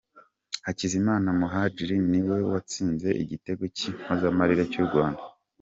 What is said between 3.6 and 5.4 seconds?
cy'impozamarira cy'u Rwanda.